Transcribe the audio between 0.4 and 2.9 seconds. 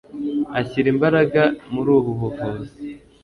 ashyira imbaraga muri ubu buvuzi